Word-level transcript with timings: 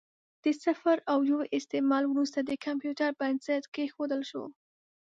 د 0.43 0.45
صفر 0.63 0.97
او 1.11 1.19
یو 1.31 1.39
استعمال 1.57 2.03
وروسته 2.07 2.39
د 2.43 2.51
کمپیوټر 2.65 3.09
بنسټ 3.19 3.63
کېښودل 3.73 4.21
شو. 4.29 4.43